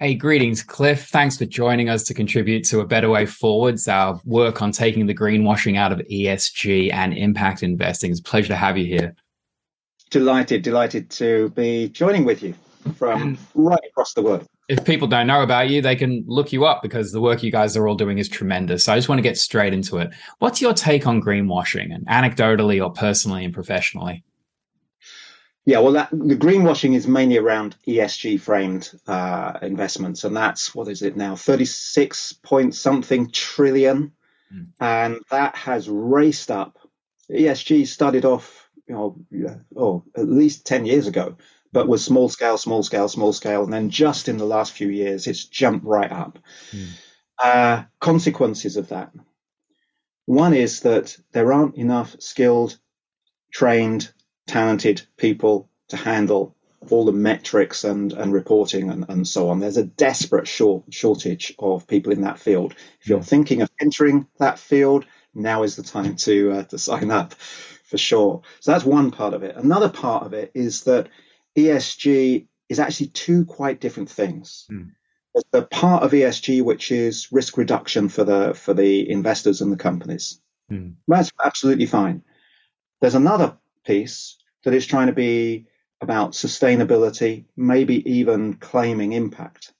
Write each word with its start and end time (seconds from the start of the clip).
Hey, 0.00 0.14
greetings, 0.14 0.62
Cliff. 0.62 1.08
Thanks 1.08 1.36
for 1.36 1.44
joining 1.44 1.88
us 1.88 2.04
to 2.04 2.14
contribute 2.14 2.62
to 2.66 2.78
a 2.78 2.86
better 2.86 3.10
way 3.10 3.26
forwards. 3.26 3.88
Our 3.88 4.20
work 4.24 4.62
on 4.62 4.70
taking 4.70 5.06
the 5.06 5.14
greenwashing 5.14 5.76
out 5.76 5.90
of 5.90 5.98
ESG 5.98 6.92
and 6.92 7.12
impact 7.12 7.64
investing. 7.64 8.12
It's 8.12 8.20
a 8.20 8.22
pleasure 8.22 8.46
to 8.46 8.54
have 8.54 8.78
you 8.78 8.84
here. 8.84 9.16
Delighted, 10.10 10.62
delighted 10.62 11.10
to 11.10 11.48
be 11.50 11.88
joining 11.88 12.24
with 12.24 12.44
you 12.44 12.54
from 12.94 13.36
right 13.56 13.80
across 13.90 14.14
the 14.14 14.22
world. 14.22 14.46
If 14.68 14.84
people 14.84 15.08
don't 15.08 15.26
know 15.26 15.42
about 15.42 15.68
you, 15.68 15.82
they 15.82 15.96
can 15.96 16.24
look 16.28 16.52
you 16.52 16.64
up 16.64 16.80
because 16.80 17.10
the 17.10 17.20
work 17.20 17.42
you 17.42 17.50
guys 17.50 17.76
are 17.76 17.88
all 17.88 17.96
doing 17.96 18.18
is 18.18 18.28
tremendous. 18.28 18.84
So 18.84 18.92
I 18.92 18.96
just 18.96 19.08
want 19.08 19.18
to 19.18 19.22
get 19.24 19.36
straight 19.36 19.74
into 19.74 19.96
it. 19.96 20.10
What's 20.38 20.62
your 20.62 20.74
take 20.74 21.08
on 21.08 21.20
greenwashing, 21.20 21.92
and 21.92 22.06
anecdotally 22.06 22.80
or 22.80 22.92
personally 22.92 23.44
and 23.44 23.52
professionally? 23.52 24.22
Yeah, 25.68 25.80
well, 25.80 25.92
that, 25.92 26.08
the 26.10 26.34
greenwashing 26.34 26.94
is 26.94 27.06
mainly 27.06 27.36
around 27.36 27.76
ESG 27.86 28.40
framed 28.40 28.90
uh, 29.06 29.58
investments, 29.60 30.24
and 30.24 30.34
that's 30.34 30.74
what 30.74 30.88
is 30.88 31.02
it 31.02 31.14
now, 31.14 31.36
thirty 31.36 31.66
six 31.66 32.32
point 32.32 32.74
something 32.74 33.30
trillion, 33.30 34.12
mm. 34.50 34.66
and 34.80 35.20
that 35.30 35.54
has 35.56 35.86
raced 35.86 36.50
up. 36.50 36.78
ESG 37.30 37.86
started 37.86 38.24
off, 38.24 38.70
you 38.86 38.94
know, 39.30 39.60
oh, 39.76 40.04
at 40.16 40.26
least 40.26 40.66
ten 40.66 40.86
years 40.86 41.06
ago, 41.06 41.36
but 41.70 41.86
was 41.86 42.02
small 42.02 42.30
scale, 42.30 42.56
small 42.56 42.82
scale, 42.82 43.10
small 43.10 43.34
scale, 43.34 43.62
and 43.62 43.70
then 43.70 43.90
just 43.90 44.26
in 44.30 44.38
the 44.38 44.46
last 44.46 44.72
few 44.72 44.88
years, 44.88 45.26
it's 45.26 45.44
jumped 45.44 45.84
right 45.84 46.10
up. 46.10 46.38
Mm. 46.72 46.88
Uh, 47.44 47.82
consequences 48.00 48.78
of 48.78 48.88
that. 48.88 49.12
One 50.24 50.54
is 50.54 50.80
that 50.80 51.14
there 51.32 51.52
aren't 51.52 51.76
enough 51.76 52.16
skilled, 52.20 52.78
trained 53.52 54.10
talented 54.48 55.02
people 55.16 55.68
to 55.88 55.96
handle 55.96 56.56
all 56.90 57.04
the 57.04 57.12
metrics 57.12 57.84
and, 57.84 58.12
and 58.12 58.32
reporting 58.32 58.90
and, 58.90 59.04
and 59.08 59.26
so 59.26 59.50
on. 59.50 59.60
There's 59.60 59.76
a 59.76 59.84
desperate 59.84 60.48
short, 60.48 60.84
shortage 60.90 61.54
of 61.58 61.86
people 61.86 62.12
in 62.12 62.22
that 62.22 62.38
field. 62.38 62.74
If 63.00 63.08
you're 63.08 63.22
thinking 63.22 63.62
of 63.62 63.70
entering 63.80 64.26
that 64.38 64.58
field, 64.58 65.04
now 65.34 65.62
is 65.62 65.76
the 65.76 65.82
time 65.82 66.16
to 66.16 66.52
uh, 66.52 66.62
to 66.64 66.78
sign 66.78 67.10
up 67.10 67.34
for 67.34 67.98
sure. 67.98 68.42
So 68.60 68.72
that's 68.72 68.84
one 68.84 69.10
part 69.10 69.34
of 69.34 69.42
it. 69.42 69.56
Another 69.56 69.88
part 69.88 70.24
of 70.24 70.32
it 70.32 70.50
is 70.54 70.84
that 70.84 71.08
ESG 71.56 72.46
is 72.68 72.80
actually 72.80 73.08
two 73.08 73.44
quite 73.44 73.80
different 73.80 74.10
things. 74.10 74.66
Mm. 74.70 74.90
There's 75.34 75.44
the 75.50 75.62
part 75.62 76.02
of 76.02 76.12
ESG 76.12 76.62
which 76.62 76.90
is 76.90 77.30
risk 77.30 77.56
reduction 77.56 78.08
for 78.08 78.24
the 78.24 78.54
for 78.54 78.74
the 78.74 79.08
investors 79.10 79.60
and 79.60 79.72
the 79.72 79.76
companies. 79.76 80.40
Mm. 80.70 80.94
That's 81.06 81.32
absolutely 81.42 81.86
fine. 81.86 82.22
There's 83.00 83.14
another 83.14 83.56
piece 83.88 84.36
that 84.64 84.74
is 84.74 84.86
trying 84.86 85.08
to 85.08 85.12
be 85.12 85.66
about 86.00 86.32
sustainability, 86.32 87.46
maybe 87.56 87.96
even 88.10 88.54
claiming 88.54 89.12
impact. 89.12 89.72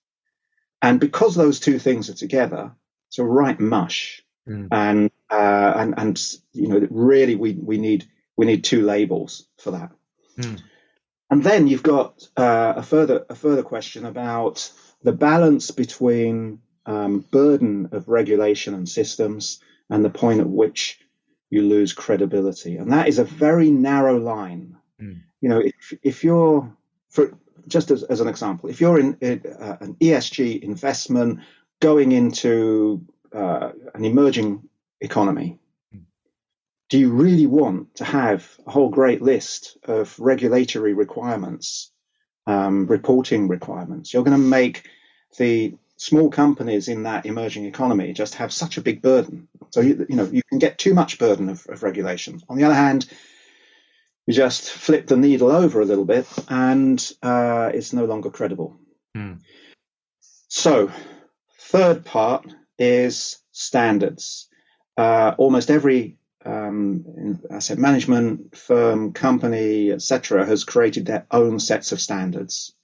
And 0.83 0.99
because 0.99 1.35
those 1.35 1.61
two 1.61 1.79
things 1.79 2.11
are 2.11 2.15
together, 2.15 2.73
it's 3.09 3.19
a 3.19 3.25
right 3.25 3.59
mush. 3.61 4.23
Mm. 4.49 4.69
And 4.71 5.11
uh, 5.31 5.73
and 5.77 5.95
and 5.97 6.37
you 6.53 6.69
know, 6.69 6.87
really, 6.91 7.37
we 7.37 7.53
we 7.53 7.79
need 7.79 8.09
we 8.37 8.47
need 8.47 8.65
two 8.65 8.83
labels 8.83 9.47
for 9.59 9.73
that. 9.73 9.91
Mm. 10.39 10.63
And 11.31 11.43
then 11.43 11.67
you've 11.67 11.83
got 11.83 12.27
uh, 12.37 12.75
a 12.77 12.83
further 12.83 13.27
a 13.29 13.35
further 13.35 13.63
question 13.63 14.07
about 14.07 14.71
the 15.03 15.13
balance 15.13 15.71
between 15.71 16.61
um, 16.87 17.21
burden 17.31 17.91
of 17.93 18.09
regulation 18.09 18.75
and 18.75 18.89
systems 18.89 19.61
and 19.91 20.05
the 20.05 20.11
point 20.11 20.41
at 20.41 20.49
which 20.49 20.99
you 21.51 21.63
lose 21.63 21.93
credibility. 21.93 22.77
And 22.77 22.93
that 22.93 23.09
is 23.09 23.19
a 23.19 23.25
very 23.25 23.71
narrow 23.71 24.19
line. 24.19 24.77
Mm. 25.01 25.23
You 25.41 25.49
know, 25.49 25.61
if, 25.61 25.95
if 26.03 26.25
you're, 26.25 26.71
for 27.09 27.33
just 27.67 27.91
as, 27.91 28.03
as 28.05 28.21
an 28.21 28.29
example, 28.29 28.69
if 28.69 28.81
you're 28.81 28.99
in 28.99 29.15
uh, 29.23 29.77
an 29.81 29.95
ESG 29.95 30.63
investment 30.63 31.41
going 31.81 32.13
into 32.13 33.05
uh, 33.33 33.71
an 33.95 34.05
emerging 34.05 34.69
economy, 35.01 35.59
mm. 35.95 36.03
do 36.89 36.99
you 36.99 37.11
really 37.11 37.47
want 37.47 37.95
to 37.97 38.05
have 38.05 38.59
a 38.67 38.71
whole 38.71 38.91
great 38.91 39.23
list 39.23 39.79
of 39.85 40.19
regulatory 40.19 40.93
requirements, 40.93 41.93
um, 42.47 42.87
reporting 42.87 43.49
requirements? 43.49 44.13
You're 44.13 44.25
going 44.25 44.37
to 44.37 44.49
make 44.49 44.87
the 45.39 45.75
small 45.99 46.31
companies 46.31 46.89
in 46.89 47.03
that 47.03 47.27
emerging 47.27 47.67
economy 47.67 48.13
just 48.13 48.37
have 48.37 48.53
such 48.53 48.79
a 48.79 48.81
big 48.81 49.03
burden. 49.03 49.49
So 49.71 49.81
you, 49.81 50.07
you 50.09 50.17
know 50.17 50.25
you 50.25 50.43
can 50.49 50.59
get 50.59 50.79
too 50.79 50.95
much 50.95 51.19
burden 51.19 51.51
of, 51.51 51.67
of 51.69 51.83
regulation. 51.83 52.41
On 52.49 52.57
the 52.57 52.65
other 52.65 52.75
hand, 52.75 53.07
you 54.27 54.33
just 54.33 54.71
flip 54.71 55.07
the 55.07 55.17
needle 55.17 55.51
over 55.51 55.81
a 55.81 55.85
little 55.85 56.05
bit, 56.05 56.27
and 56.49 56.99
uh, 57.23 57.71
it's 57.75 57.93
no 57.93 58.05
longer 58.05 58.31
credible. 58.31 58.79
Mm. 59.17 59.41
So, 60.49 60.91
third 61.61 62.05
part 62.05 62.47
is 62.79 63.39
standards. 63.51 64.49
Uh, 64.97 65.35
almost 65.37 65.71
every 65.71 66.17
um, 66.45 67.41
asset 67.51 67.79
management 67.79 68.57
firm, 68.57 69.13
company, 69.13 69.91
etc., 69.93 70.47
has 70.47 70.65
created 70.65 71.07
their 71.07 71.27
own 71.31 71.59
sets 71.59 71.93
of 71.93 72.01
standards 72.01 72.75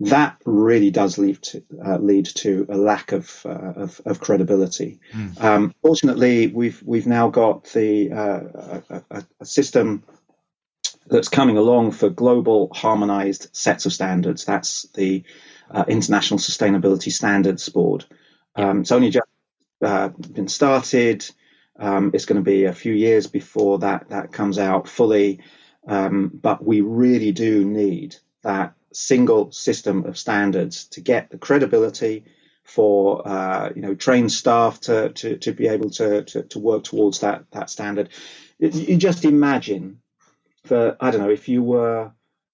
that 0.00 0.36
really 0.44 0.90
does 0.90 1.16
lead 1.16 1.42
to, 1.42 1.62
uh, 1.84 1.96
lead 1.96 2.26
to 2.26 2.66
a 2.68 2.76
lack 2.76 3.12
of 3.12 3.42
uh, 3.46 3.72
of, 3.76 4.00
of, 4.04 4.20
credibility. 4.20 5.00
Mm. 5.14 5.40
Um, 5.42 5.74
fortunately, 5.80 6.48
we've 6.48 6.82
we've 6.84 7.06
now 7.06 7.28
got 7.28 7.64
the 7.72 8.12
uh, 8.12 8.40
a, 9.10 9.24
a, 9.40 9.46
system 9.46 10.02
that's 11.06 11.28
coming 11.28 11.56
along 11.56 11.92
for 11.92 12.10
global 12.10 12.70
harmonized 12.74 13.48
sets 13.52 13.86
of 13.86 13.92
standards. 13.92 14.44
That's 14.44 14.82
the 14.94 15.24
uh, 15.70 15.84
International 15.88 16.38
Sustainability 16.38 17.10
Standards 17.10 17.68
Board. 17.70 18.04
Um, 18.54 18.82
it's 18.82 18.92
only 18.92 19.10
just 19.10 19.28
uh, 19.82 20.08
been 20.08 20.48
started. 20.48 21.26
Um, 21.78 22.10
it's 22.12 22.26
going 22.26 22.42
to 22.42 22.50
be 22.50 22.64
a 22.64 22.72
few 22.72 22.92
years 22.92 23.26
before 23.26 23.78
that 23.78 24.10
that 24.10 24.32
comes 24.32 24.58
out 24.58 24.88
fully, 24.88 25.40
um, 25.86 26.30
but 26.34 26.64
we 26.64 26.82
really 26.82 27.32
do 27.32 27.64
need 27.64 28.16
that 28.42 28.75
single 28.92 29.52
system 29.52 30.04
of 30.04 30.18
standards 30.18 30.86
to 30.88 31.00
get 31.00 31.30
the 31.30 31.38
credibility 31.38 32.24
for 32.64 33.26
uh, 33.26 33.70
you 33.74 33.82
know 33.82 33.94
trained 33.94 34.32
staff 34.32 34.80
to 34.80 35.10
to, 35.10 35.36
to 35.38 35.52
be 35.52 35.68
able 35.68 35.90
to, 35.90 36.24
to, 36.24 36.42
to 36.42 36.58
work 36.58 36.84
towards 36.84 37.20
that 37.20 37.44
that 37.52 37.70
standard. 37.70 38.08
You 38.58 38.96
just 38.96 39.24
imagine 39.24 40.00
that 40.68 40.96
I 41.00 41.10
don't 41.10 41.20
know 41.20 41.30
if 41.30 41.48
you 41.48 41.62
were 41.62 42.12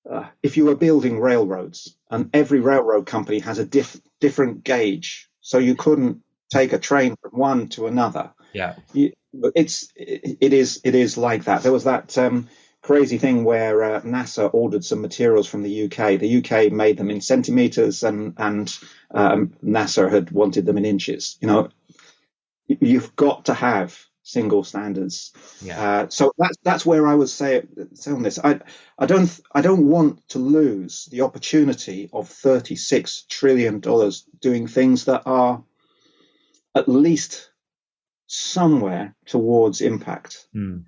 uh, 0.09 0.27
if 0.43 0.57
you 0.57 0.67
were 0.67 0.77
building 0.77 1.21
railroads 1.21 1.97
and 2.11 2.29
every 2.35 2.61
railroad 2.61 3.07
company 3.07 3.39
has 3.39 3.59
a 3.59 3.65
diff, 3.65 4.01
different 4.21 4.65
gauge, 4.65 5.29
so 5.41 5.59
you 5.59 5.75
couldn't 5.75 6.23
take 6.51 6.73
a 6.73 6.79
train 6.79 7.17
from 7.23 7.39
one 7.39 7.69
to 7.71 7.87
another. 7.87 8.33
Yeah, 8.53 8.75
you, 8.93 9.13
it's 9.55 9.89
it, 9.97 10.39
it 10.41 10.53
is 10.53 10.81
it 10.85 10.95
is 10.95 11.17
like 11.17 11.45
that. 11.45 11.63
There 11.63 11.73
was 11.73 11.85
that. 11.85 12.17
Um, 12.19 12.49
crazy 12.83 13.17
thing 13.17 13.45
where 13.45 13.83
uh, 13.83 14.01
NASA 14.03 14.51
ordered 14.53 14.85
some 14.85 15.01
materials 15.01 15.47
from 15.47 15.63
the 15.63 15.85
UK. 15.85 16.19
The 16.19 16.39
UK 16.39 16.73
made 16.73 16.99
them 16.99 17.11
in 17.11 17.21
centimeters, 17.21 18.03
and 18.03 18.35
and 18.37 18.77
um, 19.13 19.55
NASA 19.65 20.11
had 20.11 20.31
wanted 20.31 20.67
them 20.67 20.79
in 20.79 20.85
inches. 20.85 21.39
You 21.41 21.49
know, 21.49 21.69
you've 22.67 23.15
got 23.17 23.47
to 23.47 23.55
have 23.55 23.99
single 24.25 24.65
standards. 24.65 25.33
Yeah. 25.63 25.81
Uh, 25.81 26.09
so 26.09 26.33
that's 26.39 26.57
that's 26.63 26.87
where 26.87 27.07
I 27.07 27.15
would 27.15 27.29
say 27.29 27.63
on 28.07 28.23
this. 28.23 28.39
I 28.43 28.61
I 28.99 29.07
don't 29.07 29.41
I 29.53 29.61
don't 29.61 29.87
want 29.87 30.29
to 30.31 30.39
lose 30.39 31.07
the 31.07 31.23
opportunity 31.23 32.11
of 32.13 32.29
thirty 32.29 32.77
six 32.77 33.25
trillion 33.29 33.81
dollars 33.81 34.27
doing 34.41 34.67
things 34.67 35.05
that 35.07 35.23
are 35.27 35.63
at 36.75 36.89
least 36.89 37.51
somewhere 38.27 39.15
towards 39.27 39.81
impact. 39.81 40.47
Mm. 40.55 40.85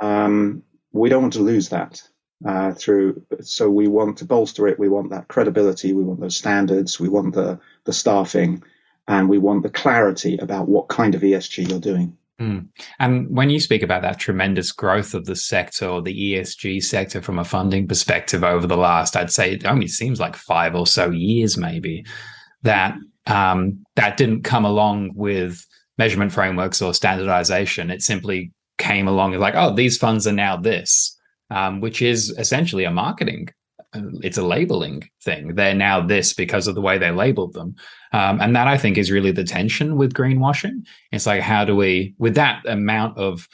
Um, 0.00 0.64
we 0.92 1.08
don't 1.08 1.22
want 1.22 1.32
to 1.34 1.40
lose 1.40 1.68
that 1.70 2.02
uh, 2.46 2.72
through. 2.72 3.22
So 3.40 3.70
we 3.70 3.88
want 3.88 4.18
to 4.18 4.24
bolster 4.24 4.66
it. 4.68 4.78
We 4.78 4.88
want 4.88 5.10
that 5.10 5.28
credibility. 5.28 5.92
We 5.92 6.04
want 6.04 6.20
those 6.20 6.36
standards. 6.36 7.00
We 7.00 7.08
want 7.08 7.34
the 7.34 7.58
the 7.84 7.92
staffing, 7.92 8.62
and 9.08 9.28
we 9.28 9.38
want 9.38 9.62
the 9.62 9.70
clarity 9.70 10.38
about 10.38 10.68
what 10.68 10.88
kind 10.88 11.14
of 11.14 11.22
ESG 11.22 11.68
you're 11.68 11.80
doing. 11.80 12.16
Mm. 12.40 12.68
And 12.98 13.28
when 13.34 13.50
you 13.50 13.60
speak 13.60 13.82
about 13.82 14.02
that 14.02 14.18
tremendous 14.18 14.72
growth 14.72 15.14
of 15.14 15.26
the 15.26 15.36
sector 15.36 15.86
or 15.86 16.02
the 16.02 16.34
ESG 16.34 16.82
sector 16.82 17.22
from 17.22 17.38
a 17.38 17.44
funding 17.44 17.86
perspective 17.86 18.42
over 18.42 18.66
the 18.66 18.76
last, 18.76 19.16
I'd 19.16 19.30
say 19.30 19.52
it 19.52 19.66
only 19.66 19.86
seems 19.86 20.18
like 20.18 20.34
five 20.34 20.74
or 20.74 20.86
so 20.86 21.10
years, 21.10 21.56
maybe 21.56 22.04
that 22.62 22.96
um, 23.26 23.84
that 23.96 24.16
didn't 24.16 24.42
come 24.42 24.64
along 24.64 25.12
with 25.14 25.64
measurement 25.98 26.32
frameworks 26.32 26.82
or 26.82 26.94
standardization. 26.94 27.90
It 27.90 28.02
simply 28.02 28.50
came 28.78 29.08
along 29.08 29.32
and 29.32 29.40
like, 29.40 29.54
oh, 29.54 29.74
these 29.74 29.98
funds 29.98 30.26
are 30.26 30.32
now 30.32 30.56
this, 30.56 31.16
um, 31.50 31.80
which 31.80 32.02
is 32.02 32.30
essentially 32.38 32.84
a 32.84 32.90
marketing. 32.90 33.48
Uh, 33.94 34.02
it's 34.22 34.38
a 34.38 34.46
labeling 34.46 35.08
thing. 35.22 35.54
They're 35.54 35.74
now 35.74 36.00
this 36.00 36.32
because 36.32 36.66
of 36.66 36.74
the 36.74 36.80
way 36.80 36.98
they 36.98 37.10
labeled 37.10 37.52
them, 37.52 37.74
um, 38.12 38.40
and 38.40 38.56
that 38.56 38.68
I 38.68 38.78
think 38.78 38.98
is 38.98 39.10
really 39.10 39.32
the 39.32 39.44
tension 39.44 39.96
with 39.96 40.14
greenwashing. 40.14 40.86
It's 41.10 41.26
like, 41.26 41.42
how 41.42 41.64
do 41.64 41.76
we, 41.76 42.14
with 42.18 42.34
that 42.36 42.66
amount 42.66 43.18
of 43.18 43.48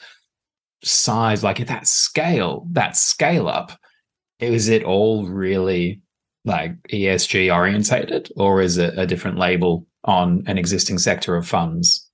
size, 0.83 1.43
like 1.43 1.59
at 1.59 1.67
that 1.67 1.87
scale, 1.87 2.67
that 2.71 2.95
scale 2.95 3.47
up, 3.47 3.71
is 4.39 4.69
it 4.69 4.83
all 4.83 5.27
really 5.27 6.01
like 6.45 6.81
ESG 6.87 7.53
orientated, 7.53 8.31
or 8.37 8.61
is 8.61 8.77
it 8.77 8.97
a 8.97 9.05
different 9.05 9.37
label 9.37 9.85
on 10.05 10.43
an 10.47 10.57
existing 10.57 10.97
sector 10.97 11.35
of 11.35 11.47
funds? 11.47 12.09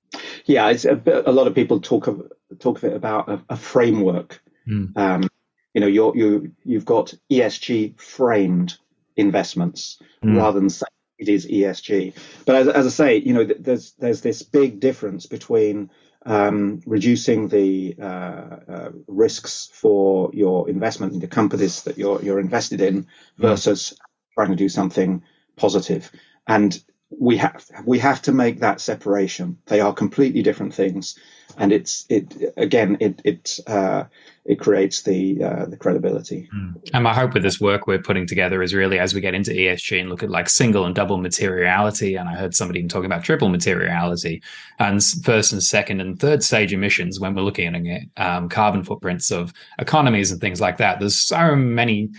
Yeah, 0.46 0.70
a, 0.70 1.30
a 1.30 1.32
lot 1.32 1.48
of 1.48 1.56
people 1.56 1.80
talk 1.80 2.08
of 2.08 2.22
talk 2.60 2.78
of 2.78 2.84
it 2.86 2.94
about 2.94 3.30
a, 3.30 3.42
a 3.50 3.58
framework. 3.58 4.42
Mm. 4.68 4.98
Um, 4.98 5.30
you 5.74 5.82
know, 5.82 5.88
you're, 5.88 6.16
you 6.16 6.52
you've 6.64 6.86
got 6.86 7.14
ESG 7.32 8.00
framed 8.00 8.78
investments 9.16 10.00
mm. 10.24 10.38
rather 10.38 10.60
than 10.60 10.70
saying 10.70 10.90
it 11.18 11.30
is 11.30 11.46
ESG. 11.48 12.14
But 12.46 12.56
as, 12.56 12.68
as 12.68 12.86
I 12.86 12.90
say, 12.90 13.18
you 13.18 13.34
know, 13.34 13.44
there's 13.44 13.94
there's 13.94 14.22
this 14.22 14.42
big 14.42 14.80
difference 14.80 15.26
between 15.26 15.92
um, 16.26 16.82
reducing 16.86 17.48
the 17.48 17.96
uh, 18.02 18.06
uh, 18.06 18.90
risks 19.08 19.70
for 19.74 20.32
your 20.34 20.70
investment 20.70 21.14
in 21.14 21.20
the 21.20 21.28
companies 21.28 21.84
that 21.84 21.98
you're 21.98 22.22
you're 22.22 22.40
invested 22.40 22.82
in 22.82 23.04
mm. 23.04 23.08
versus 23.38 23.98
trying 24.34 24.50
to 24.50 24.56
do 24.56 24.70
something 24.70 25.24
positive. 25.56 26.12
And 26.48 26.78
we 27.10 27.38
have 27.38 27.66
we 27.86 28.00
have 28.00 28.22
to 28.24 28.32
make 28.32 28.60
that 28.60 28.82
separation. 28.82 29.58
They 29.68 29.80
are 29.80 29.94
completely 29.94 30.42
different 30.42 30.74
things, 30.74 31.18
and 31.58 31.72
it's 31.72 32.06
it 32.10 32.54
again 32.58 32.98
it 33.00 33.22
it 33.24 33.60
uh, 33.68 34.06
it 34.46 34.60
creates 34.60 35.04
the 35.04 35.44
uh, 35.44 35.66
the 35.66 35.78
credibility. 35.78 36.50
Mm. 36.54 36.90
And 36.94 37.04
my 37.04 37.14
hope 37.14 37.34
with 37.34 37.44
this 37.44 37.62
work 37.62 37.86
we're 37.86 38.00
putting 38.00 38.26
together 38.26 38.64
is 38.64 38.74
really 38.74 39.00
as 39.00 39.14
we 39.14 39.22
get 39.22 39.36
into 39.36 39.52
ESG 39.52 40.00
and 40.00 40.10
look 40.10 40.24
at 40.24 40.30
like 40.30 40.50
single 40.50 40.86
and 40.86 40.96
double 40.96 41.18
materiality, 41.18 42.16
and 42.16 42.28
I 42.28 42.36
heard 42.36 42.56
somebody 42.56 42.80
even 42.80 42.90
talking 42.90 43.06
about 43.06 43.24
triple 43.24 43.50
materiality, 43.50 44.42
and 44.80 45.04
first 45.24 45.52
and 45.54 45.62
second 45.62 46.02
and 46.02 46.20
third 46.20 46.44
stage 46.44 46.74
emissions 46.74 47.20
when 47.20 47.36
we're 47.36 47.44
looking 47.44 47.90
at 47.90 48.02
um, 48.18 48.50
carbon 48.50 48.84
footprints 48.84 49.32
of 49.32 49.54
economies 49.80 50.32
and 50.32 50.42
things 50.42 50.60
like 50.60 50.78
that. 50.78 51.00
There's 51.00 51.18
so 51.18 51.56
many 51.56 52.10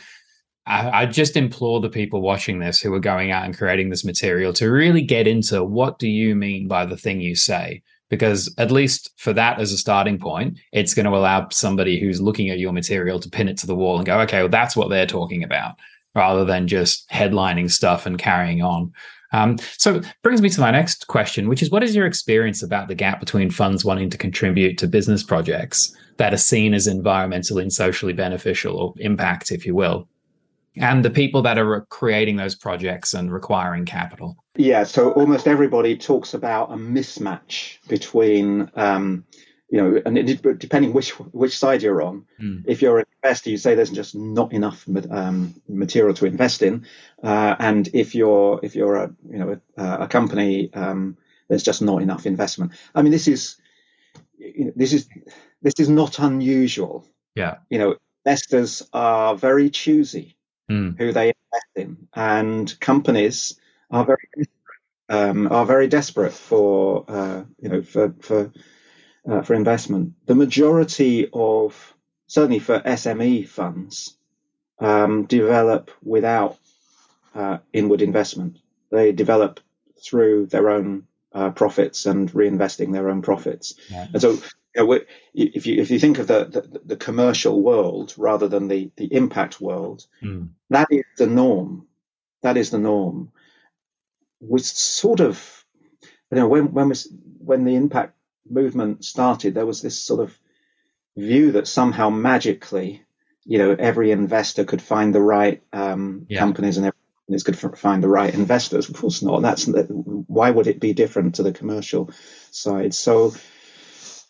I, 0.66 1.02
I 1.02 1.06
just 1.06 1.36
implore 1.36 1.80
the 1.80 1.88
people 1.88 2.20
watching 2.20 2.58
this 2.58 2.80
who 2.80 2.92
are 2.94 3.00
going 3.00 3.30
out 3.30 3.44
and 3.44 3.56
creating 3.56 3.90
this 3.90 4.04
material 4.04 4.52
to 4.54 4.68
really 4.70 5.02
get 5.02 5.26
into 5.26 5.62
what 5.62 5.98
do 5.98 6.08
you 6.08 6.34
mean 6.34 6.66
by 6.68 6.86
the 6.86 6.96
thing 6.96 7.20
you 7.20 7.36
say? 7.36 7.82
Because 8.08 8.52
at 8.58 8.70
least 8.70 9.10
for 9.16 9.32
that 9.32 9.60
as 9.60 9.72
a 9.72 9.78
starting 9.78 10.18
point 10.18 10.58
it's 10.72 10.94
going 10.94 11.06
to 11.06 11.16
allow 11.16 11.48
somebody 11.50 12.00
who's 12.00 12.20
looking 12.20 12.50
at 12.50 12.58
your 12.58 12.72
material 12.72 13.20
to 13.20 13.30
pin 13.30 13.48
it 13.48 13.58
to 13.58 13.66
the 13.66 13.74
wall 13.74 13.96
and 13.96 14.06
go 14.06 14.20
okay 14.20 14.40
well 14.40 14.48
that's 14.48 14.76
what 14.76 14.90
they're 14.90 15.06
talking 15.06 15.42
about 15.42 15.76
rather 16.14 16.44
than 16.44 16.68
just 16.68 17.08
headlining 17.10 17.70
stuff 17.70 18.06
and 18.06 18.18
carrying 18.18 18.62
on. 18.62 18.92
Um, 19.32 19.58
so 19.76 20.00
brings 20.22 20.40
me 20.40 20.48
to 20.50 20.60
my 20.60 20.70
next 20.70 21.08
question 21.08 21.48
which 21.48 21.62
is 21.62 21.70
what 21.70 21.82
is 21.82 21.94
your 21.94 22.06
experience 22.06 22.62
about 22.62 22.88
the 22.88 22.94
gap 22.94 23.20
between 23.20 23.50
funds 23.50 23.84
wanting 23.84 24.08
to 24.10 24.18
contribute 24.18 24.78
to 24.78 24.86
business 24.86 25.22
projects 25.22 25.94
that 26.16 26.32
are 26.32 26.38
seen 26.38 26.74
as 26.74 26.86
environmentally 26.86 27.62
and 27.62 27.72
socially 27.72 28.12
beneficial 28.12 28.76
or 28.76 28.94
impact 28.98 29.50
if 29.50 29.66
you 29.66 29.74
will 29.74 30.08
and 30.78 31.04
the 31.04 31.10
people 31.10 31.42
that 31.42 31.58
are 31.58 31.86
creating 31.90 32.36
those 32.36 32.54
projects 32.54 33.14
and 33.14 33.32
requiring 33.32 33.84
capital. 33.84 34.36
Yeah, 34.56 34.84
so 34.84 35.12
almost 35.12 35.46
everybody 35.46 35.96
talks 35.96 36.34
about 36.34 36.72
a 36.72 36.76
mismatch 36.76 37.78
between, 37.88 38.70
um, 38.74 39.24
you 39.68 39.78
know, 39.78 40.02
and 40.04 40.16
it, 40.18 40.58
depending 40.58 40.92
which 40.92 41.10
which 41.10 41.56
side 41.56 41.82
you're 41.82 42.02
on. 42.02 42.24
Mm. 42.40 42.64
If 42.66 42.82
you're 42.82 43.00
an 43.00 43.06
investor, 43.22 43.50
you 43.50 43.56
say 43.56 43.74
there's 43.74 43.90
just 43.90 44.14
not 44.14 44.52
enough 44.52 44.86
um, 45.10 45.54
material 45.68 46.14
to 46.14 46.26
invest 46.26 46.62
in, 46.62 46.86
uh, 47.22 47.56
and 47.58 47.88
if 47.92 48.14
you're 48.14 48.60
if 48.62 48.74
you're 48.74 48.96
a 48.96 49.14
you 49.28 49.38
know 49.38 49.60
a, 49.76 49.96
a 50.02 50.08
company, 50.08 50.72
um, 50.74 51.16
there's 51.48 51.64
just 51.64 51.82
not 51.82 52.02
enough 52.02 52.26
investment. 52.26 52.72
I 52.94 53.02
mean, 53.02 53.12
this 53.12 53.28
is 53.28 53.56
you 54.38 54.66
know, 54.66 54.72
this 54.76 54.92
is 54.92 55.08
this 55.62 55.74
is 55.78 55.88
not 55.88 56.18
unusual. 56.18 57.04
Yeah, 57.34 57.56
you 57.68 57.78
know, 57.78 57.96
investors 58.24 58.82
are 58.92 59.34
very 59.36 59.68
choosy 59.68 60.35
mm. 60.70 60.98
who 60.98 61.12
they 61.12 61.28
invest 61.28 61.66
in, 61.76 62.08
and 62.14 62.80
companies 62.80 63.58
are 63.90 64.04
very 64.04 64.28
um, 65.08 65.50
are 65.50 65.66
very 65.66 65.88
desperate 65.88 66.32
for 66.32 67.04
uh, 67.08 67.44
you 67.60 67.68
know 67.68 67.82
for 67.82 68.14
for 68.20 68.52
uh, 69.28 69.42
for 69.42 69.54
investment. 69.54 70.14
The 70.26 70.34
majority 70.34 71.28
of 71.32 71.94
certainly 72.26 72.58
for 72.58 72.80
SME 72.80 73.48
funds 73.48 74.16
um, 74.78 75.24
develop 75.24 75.90
without 76.02 76.58
uh, 77.34 77.58
inward 77.72 78.02
investment. 78.02 78.58
They 78.90 79.12
develop 79.12 79.60
through 80.02 80.46
their 80.46 80.70
own 80.70 81.06
uh, 81.32 81.50
profits 81.50 82.06
and 82.06 82.30
reinvesting 82.32 82.92
their 82.92 83.10
own 83.10 83.22
profits. 83.22 83.74
Yeah. 83.90 84.06
And 84.12 84.22
so 84.22 84.38
you 84.76 84.86
know, 84.86 85.00
if 85.34 85.66
you 85.66 85.80
if 85.80 85.90
you 85.90 85.98
think 85.98 86.18
of 86.18 86.26
the, 86.26 86.44
the, 86.44 86.80
the 86.84 86.96
commercial 86.96 87.62
world 87.62 88.14
rather 88.16 88.48
than 88.48 88.68
the 88.68 88.90
the 88.96 89.12
impact 89.12 89.60
world, 89.60 90.06
mm. 90.22 90.48
that 90.70 90.88
is 90.90 91.04
the 91.16 91.26
norm. 91.26 91.86
That 92.42 92.56
is 92.56 92.70
the 92.70 92.78
norm. 92.78 93.32
Was 94.40 94.66
sort 94.66 95.20
of, 95.20 95.64
you 96.30 96.36
know, 96.38 96.48
when 96.48 96.72
when 96.72 96.88
was 96.90 97.08
when 97.38 97.64
the 97.64 97.74
impact 97.74 98.14
movement 98.48 99.04
started, 99.04 99.54
there 99.54 99.66
was 99.66 99.80
this 99.80 99.98
sort 99.98 100.20
of 100.20 100.38
view 101.16 101.52
that 101.52 101.66
somehow 101.66 102.10
magically, 102.10 103.02
you 103.44 103.58
know, 103.58 103.74
every 103.78 104.10
investor 104.10 104.64
could 104.64 104.82
find 104.82 105.14
the 105.14 105.22
right 105.22 105.62
um, 105.72 106.26
yeah. 106.28 106.38
companies 106.38 106.76
and 106.76 106.86
every 106.86 106.98
companies 107.26 107.42
could 107.44 107.78
find 107.78 108.02
the 108.02 108.08
right 108.08 108.34
investors. 108.34 108.90
Of 108.90 108.96
course 108.96 109.22
not. 109.22 109.40
That's 109.40 109.66
why 109.66 110.50
would 110.50 110.66
it 110.66 110.80
be 110.80 110.92
different 110.92 111.36
to 111.36 111.42
the 111.42 111.52
commercial 111.52 112.10
side? 112.50 112.94
So 112.94 113.32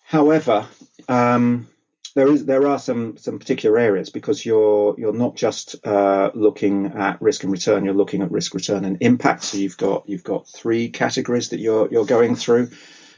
However, 0.07 0.69
um, 1.09 1.67
there 2.15 2.29
is 2.29 2.45
there 2.45 2.69
are 2.69 2.79
some 2.79 3.17
some 3.17 3.41
particular 3.41 3.77
areas 3.77 4.09
because 4.09 4.47
you're 4.47 4.95
you're 4.97 5.13
not 5.13 5.35
just 5.35 5.85
uh, 5.85 6.31
looking 6.33 6.87
at 6.87 7.21
risk 7.21 7.43
and 7.43 7.51
return. 7.51 7.85
You're 7.85 7.93
looking 7.93 8.23
at 8.23 8.31
risk, 8.31 8.55
return, 8.55 8.85
and 8.85 8.99
impact. 9.01 9.43
So 9.43 9.59
you've 9.59 9.77
got 9.77 10.09
you've 10.09 10.23
got 10.23 10.49
three 10.49 10.91
categories 10.91 11.49
that 11.49 11.59
you're 11.59 11.89
you're 11.91 12.07
going 12.07 12.37
through 12.37 12.69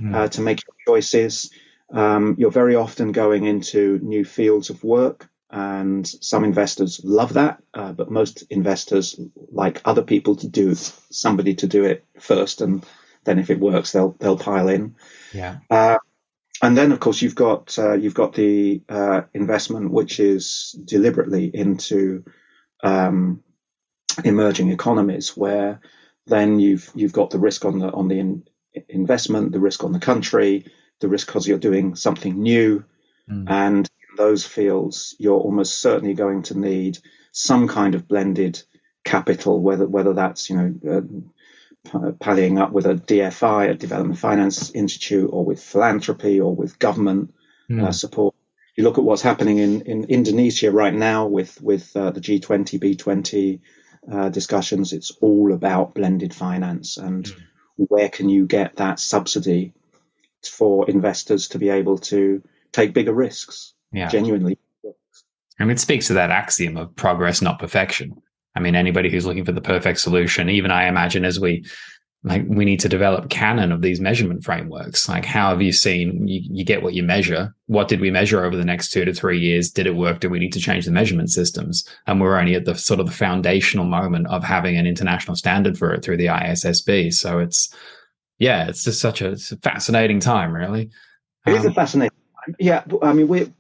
mm. 0.00 0.14
uh, 0.14 0.29
to 0.29 0.40
make 0.40 0.62
your 0.67 0.94
choices. 0.96 1.50
Um, 1.93 2.37
you're 2.38 2.50
very 2.50 2.75
often 2.75 3.12
going 3.12 3.44
into 3.44 3.99
new 4.02 4.25
fields 4.25 4.70
of 4.70 4.82
work, 4.82 5.29
and 5.50 6.08
some 6.08 6.43
investors 6.43 7.02
love 7.05 7.35
that, 7.35 7.62
uh, 7.75 7.93
but 7.93 8.11
most 8.11 8.44
investors 8.49 9.20
like 9.52 9.82
other 9.85 10.02
people 10.02 10.37
to 10.37 10.49
do 10.49 10.75
somebody 10.75 11.55
to 11.56 11.67
do 11.67 11.85
it 11.85 12.06
first, 12.19 12.62
and 12.62 12.82
then 13.25 13.38
if 13.38 13.50
it 13.50 13.61
works, 13.61 13.93
they'll 13.93 14.17
they'll 14.20 14.38
pile 14.38 14.69
in. 14.69 14.96
Yeah. 15.35 15.58
And 16.61 16.77
then 16.77 16.93
of 16.93 17.01
course 17.01 17.23
you've 17.23 17.35
got 17.35 17.79
uh, 17.79 17.95
you've 17.95 18.15
got 18.15 18.35
the 18.35 18.83
uh, 18.89 19.23
investment 19.33 19.91
which 19.91 20.19
is 20.21 20.77
deliberately 20.85 21.51
into 21.53 22.25
um, 22.83 23.43
emerging 24.25 24.71
economies 24.71 25.37
where 25.37 25.81
then 26.27 26.59
you've 26.59 26.91
you've 26.95 27.13
got 27.13 27.31
the 27.31 27.39
risk 27.39 27.65
on 27.65 27.79
the 27.79 27.91
on 27.91 28.09
the 28.09 28.19
in, 28.19 28.43
investment 28.89 29.53
the 29.53 29.61
risk 29.61 29.85
on 29.85 29.93
the 29.93 29.99
country 29.99 30.67
the 31.00 31.09
risk 31.09 31.27
because 31.27 31.47
you're 31.47 31.59
doing 31.59 31.95
something 31.95 32.43
new 32.43 32.85
mm. 33.31 33.45
and 33.49 33.88
in 33.88 34.17
those 34.17 34.45
fields 34.45 35.15
you're 35.19 35.41
almost 35.41 35.79
certainly 35.79 36.15
going 36.15 36.43
to 36.43 36.59
need 36.59 36.99
some 37.33 37.69
kind 37.69 37.95
of 37.95 38.09
blended 38.09 38.62
capital 39.05 39.61
whether 39.62 39.87
whether 39.87 40.12
that's 40.12 40.50
you 40.50 40.57
know 40.57 40.97
uh, 40.97 41.00
pallying 42.20 42.58
up 42.58 42.73
with 42.73 42.87
a 42.87 42.94
DFI, 42.94 43.70
a 43.70 43.75
Development 43.75 44.18
Finance 44.18 44.70
Institute, 44.70 45.30
or 45.32 45.44
with 45.44 45.62
philanthropy 45.62 46.40
or 46.40 46.54
with 46.54 46.78
government 46.78 47.35
mm. 47.70 47.82
uh, 47.82 47.87
hmm. 47.87 47.92
support. 47.92 48.35
You 48.76 48.85
look 48.85 48.99
at 48.99 49.04
what's 49.04 49.23
happening 49.23 49.58
in, 49.58 49.82
in 49.82 50.04
Indonesia 50.04 50.70
right 50.70 50.94
now 50.94 51.26
with 51.26 51.61
with 51.61 51.97
uh, 51.97 52.11
the 52.11 52.20
G20, 52.20 52.78
B20 52.78 53.61
uh, 54.11 54.28
discussions. 54.28 54.92
It's 54.92 55.11
all 55.20 55.52
about 55.52 55.94
blended 55.94 56.35
finance 56.35 56.97
and 56.97 57.25
mm. 57.25 57.40
where 57.76 58.08
can 58.08 58.28
you 58.28 58.47
get 58.47 58.76
that 58.76 59.00
subsidy 59.00 59.73
for 60.47 60.88
investors 60.88 61.49
to 61.49 61.58
be 61.58 61.68
able 61.70 61.99
to 61.99 62.42
take 62.73 62.94
bigger 62.94 63.12
risks, 63.12 63.75
yeah. 63.92 64.08
genuinely. 64.08 64.58
And 65.58 65.70
it 65.70 65.80
speaks 65.80 66.06
to 66.06 66.14
that 66.14 66.30
axiom 66.30 66.76
of 66.76 66.94
progress, 66.94 67.42
not 67.42 67.58
perfection. 67.58 68.23
I 68.59 68.61
mean, 68.61 68.75
anybody 68.75 69.09
who's 69.09 69.25
looking 69.25 69.45
for 69.45 69.53
the 69.53 69.61
perfect 69.61 70.00
solution, 70.00 70.50
even 70.50 70.73
I 70.73 70.88
imagine 70.88 71.25
as 71.25 71.38
we 71.38 71.65
like 72.25 72.45
we 72.49 72.65
need 72.65 72.81
to 72.81 72.88
develop 72.88 73.31
canon 73.31 73.71
of 73.71 73.83
these 73.83 74.00
measurement 74.00 74.43
frameworks. 74.43 75.09
Like 75.09 75.25
how 75.25 75.50
have 75.50 75.62
you 75.62 75.71
seen 75.71 76.27
you, 76.27 76.41
you 76.43 76.65
get 76.65 76.83
what 76.83 76.95
you 76.95 77.05
measure? 77.05 77.55
What 77.67 77.87
did 77.87 78.00
we 78.00 78.11
measure 78.11 78.45
over 78.45 78.57
the 78.57 78.65
next 78.65 78.91
two 78.91 79.05
to 79.05 79.15
three 79.15 79.38
years? 79.38 79.71
Did 79.71 79.87
it 79.87 79.95
work? 79.95 80.19
Do 80.19 80.29
we 80.29 80.41
need 80.41 80.53
to 80.55 80.61
change 80.61 80.87
the 80.87 80.91
measurement 80.91 81.31
systems? 81.31 81.85
And 82.09 82.21
we're 82.21 82.37
only 82.37 82.57
at 82.57 82.65
the 82.65 82.75
sort 82.75 82.99
of 82.99 83.07
the 83.07 83.12
foundational 83.12 83.85
moment 83.85 84.27
of 84.27 84.43
having 84.43 84.77
an 84.77 84.88
international 84.88 85.37
standard 85.37 85.79
for 85.79 85.95
it 85.95 86.03
through 86.03 86.17
the 86.17 86.27
ISSB. 86.27 87.15
So 87.15 87.38
it's 87.38 87.73
yeah, 88.41 88.67
it's 88.67 88.83
just 88.83 89.00
such 89.00 89.23
a, 89.23 89.35
a 89.35 89.57
fascinating 89.62 90.19
time, 90.19 90.53
really. 90.53 90.91
It 91.47 91.50
um, 91.50 91.57
is 91.57 91.65
a 91.65 91.69
um, 91.69 91.75
fascinating 91.75 92.19
time. 92.35 92.57
Yeah, 92.59 92.83
I 93.03 93.12
mean 93.12 93.29
we 93.29 93.53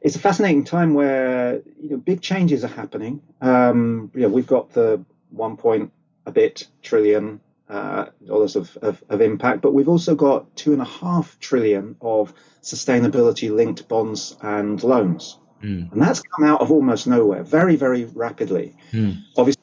it's 0.00 0.16
a 0.16 0.20
fascinating 0.20 0.64
time 0.64 0.94
where 0.94 1.62
you 1.80 1.90
know 1.90 1.96
big 1.96 2.20
changes 2.20 2.64
are 2.64 2.68
happening. 2.68 3.22
Um, 3.40 4.10
you 4.14 4.22
know, 4.22 4.28
we've 4.28 4.46
got 4.46 4.72
the 4.72 5.04
one 5.30 5.56
point 5.56 5.92
a 6.26 6.32
bit 6.32 6.68
trillion 6.82 7.40
uh, 7.68 8.06
dollars 8.26 8.56
of, 8.56 8.76
of, 8.78 9.02
of, 9.08 9.20
impact, 9.20 9.60
but 9.60 9.74
we've 9.74 9.88
also 9.88 10.14
got 10.14 10.56
two 10.56 10.72
and 10.72 10.80
a 10.80 10.86
half 10.86 11.38
trillion 11.38 11.96
of 12.00 12.32
sustainability 12.62 13.54
linked 13.54 13.88
bonds 13.88 14.36
and 14.40 14.82
loans. 14.82 15.38
Mm. 15.62 15.92
And 15.92 16.02
that's 16.02 16.22
come 16.22 16.46
out 16.46 16.60
of 16.60 16.70
almost 16.70 17.06
nowhere 17.06 17.42
very, 17.42 17.76
very 17.76 18.04
rapidly. 18.04 18.74
Mm. 18.92 19.22
Obviously, 19.36 19.62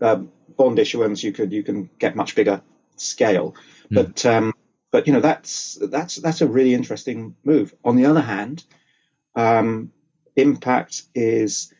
uh, 0.00 0.22
bond 0.56 0.78
issuance, 0.78 1.24
you 1.24 1.32
could 1.32 1.52
you 1.52 1.62
can 1.62 1.90
get 1.98 2.14
much 2.14 2.34
bigger 2.34 2.62
scale. 2.96 3.54
Mm. 3.90 3.94
But 3.94 4.26
um, 4.26 4.54
but 4.90 5.06
you 5.06 5.12
know 5.12 5.20
that's 5.20 5.78
that's 5.80 6.16
that's 6.16 6.42
a 6.42 6.46
really 6.46 6.74
interesting 6.74 7.34
move. 7.44 7.74
On 7.84 7.96
the 7.96 8.06
other 8.06 8.20
hand, 8.20 8.64
um, 9.40 9.92
Impact 10.36 11.02
is 11.14 11.72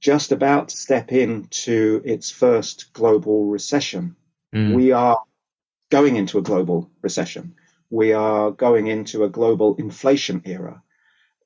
just 0.00 0.32
about 0.32 0.68
to 0.68 0.76
step 0.76 1.12
into 1.12 2.02
its 2.04 2.30
first 2.30 2.92
global 2.92 3.46
recession. 3.46 4.16
Mm. 4.54 4.74
We 4.74 4.92
are 4.92 5.22
going 5.90 6.16
into 6.16 6.38
a 6.38 6.42
global 6.42 6.90
recession. 7.02 7.54
We 7.88 8.12
are 8.12 8.50
going 8.50 8.88
into 8.88 9.24
a 9.24 9.30
global 9.30 9.76
inflation 9.76 10.42
era. 10.44 10.82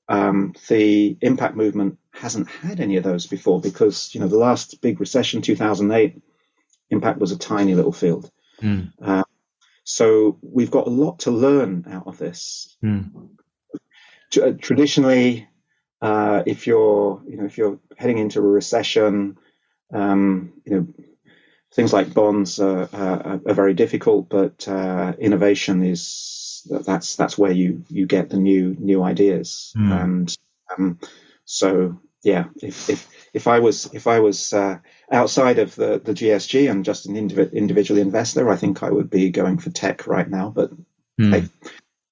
Um, 0.08 0.54
the 0.68 1.16
impact 1.20 1.54
movement 1.54 1.98
hasn't 2.12 2.48
had 2.48 2.80
any 2.80 2.96
of 2.96 3.04
those 3.04 3.26
before 3.26 3.60
because 3.60 4.14
you 4.14 4.20
know 4.20 4.28
the 4.28 4.38
last 4.38 4.80
big 4.80 4.98
recession, 5.00 5.42
2008, 5.42 6.20
impact 6.90 7.18
was 7.20 7.30
a 7.30 7.38
tiny 7.38 7.74
little 7.74 7.92
field. 7.92 8.30
Mm. 8.62 8.92
Uh, 9.00 9.24
so 9.84 10.38
we've 10.42 10.70
got 10.70 10.86
a 10.86 10.90
lot 10.90 11.20
to 11.20 11.30
learn 11.30 11.84
out 11.90 12.06
of 12.06 12.18
this. 12.18 12.76
Mm. 12.82 13.28
Traditionally, 14.30 15.48
uh, 16.00 16.42
if 16.46 16.66
you're 16.66 17.22
you 17.26 17.36
know 17.36 17.44
if 17.44 17.58
you're 17.58 17.78
heading 17.96 18.18
into 18.18 18.40
a 18.40 18.42
recession, 18.42 19.38
um, 19.92 20.52
you 20.64 20.72
know 20.72 20.86
things 21.74 21.92
like 21.92 22.14
bonds 22.14 22.60
are, 22.60 22.88
are, 22.92 23.40
are 23.46 23.54
very 23.54 23.74
difficult, 23.74 24.28
but 24.28 24.66
uh, 24.68 25.12
innovation 25.18 25.82
is 25.82 26.66
that's 26.86 27.16
that's 27.16 27.38
where 27.38 27.52
you 27.52 27.84
you 27.88 28.06
get 28.06 28.30
the 28.30 28.36
new 28.36 28.76
new 28.78 29.02
ideas. 29.02 29.72
Mm. 29.76 30.02
And 30.02 30.36
um, 30.76 30.98
so 31.44 32.00
yeah, 32.22 32.46
if 32.62 32.90
if 32.90 33.08
if 33.32 33.46
I 33.46 33.60
was 33.60 33.90
if 33.92 34.06
I 34.06 34.20
was 34.20 34.52
uh, 34.52 34.78
outside 35.10 35.58
of 35.58 35.74
the 35.74 36.00
the 36.02 36.14
GSG 36.14 36.70
and 36.70 36.84
just 36.84 37.06
an 37.06 37.14
indiv- 37.14 37.52
individual 37.52 38.00
investor, 38.00 38.50
I 38.50 38.56
think 38.56 38.82
I 38.82 38.90
would 38.90 39.10
be 39.10 39.30
going 39.30 39.58
for 39.58 39.70
tech 39.70 40.06
right 40.06 40.28
now. 40.28 40.50
But 40.50 40.70
mm. 41.20 41.32
hey, 41.32 41.48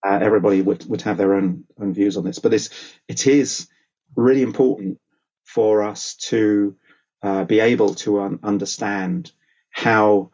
uh, 0.07 0.19
everybody 0.21 0.63
would 0.63 0.89
would 0.89 1.03
have 1.03 1.17
their 1.17 1.35
own 1.35 1.65
own 1.81 1.95
views 1.95 2.17
on 2.17 2.25
this. 2.25 2.39
But 2.39 2.51
this 2.51 2.71
it 3.09 3.27
is 3.27 3.69
really 4.15 4.43
important 4.43 4.99
for 5.45 5.83
us 5.83 6.15
to 6.17 6.77
uh, 7.23 7.45
be 7.45 7.61
able 7.61 7.95
to 7.95 8.21
un- 8.21 8.41
understand 8.43 9.33
how 9.71 10.31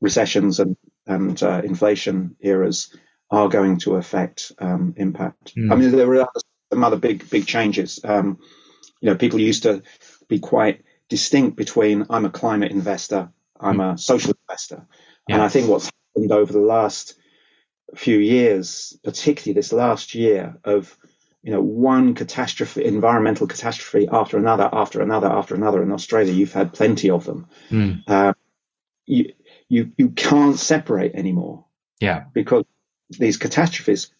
recessions 0.00 0.60
and, 0.60 0.76
and 1.06 1.42
uh, 1.42 1.62
inflation 1.64 2.36
eras 2.40 2.94
are 3.30 3.48
going 3.48 3.78
to 3.78 3.96
affect 3.96 4.52
um, 4.58 4.94
impact. 4.96 5.54
Mm. 5.56 5.72
I 5.72 5.76
mean, 5.76 5.90
there 5.90 6.06
were 6.06 6.26
some 6.72 6.84
other 6.84 6.96
big, 6.96 7.28
big 7.30 7.46
changes. 7.46 8.00
Um, 8.04 8.38
you 9.00 9.10
know, 9.10 9.16
people 9.16 9.40
used 9.40 9.64
to 9.64 9.82
be 10.28 10.38
quite 10.38 10.82
distinct 11.08 11.56
between 11.56 12.06
I'm 12.10 12.24
a 12.24 12.30
climate 12.30 12.72
investor, 12.72 13.30
I'm 13.58 13.78
mm. 13.78 13.94
a 13.94 13.98
social 13.98 14.34
investor. 14.48 14.86
Yeah. 15.28 15.36
And 15.36 15.42
I 15.42 15.48
think 15.48 15.68
what's 15.68 15.90
happened 16.14 16.32
over 16.32 16.52
the 16.52 16.60
last 16.60 17.14
few 17.94 18.18
years, 18.18 18.98
particularly 19.04 19.54
this 19.54 19.72
last 19.72 20.14
year, 20.14 20.56
of 20.64 20.96
you 21.42 21.52
know 21.52 21.62
one 21.62 22.14
catastrophe, 22.14 22.84
environmental 22.84 23.46
catastrophe 23.46 24.08
after 24.10 24.36
another, 24.36 24.68
after 24.72 25.00
another, 25.00 25.28
after 25.28 25.54
another. 25.54 25.82
In 25.82 25.92
Australia, 25.92 26.32
you've 26.32 26.52
had 26.52 26.72
plenty 26.72 27.10
of 27.10 27.24
them. 27.24 27.46
Mm. 27.70 28.02
Uh, 28.06 28.34
you 29.06 29.32
you 29.68 29.92
you 29.96 30.10
can't 30.10 30.58
separate 30.58 31.14
anymore. 31.14 31.64
Yeah, 32.00 32.24
because 32.32 32.64
these 33.10 33.36
catastrophes 33.36 34.10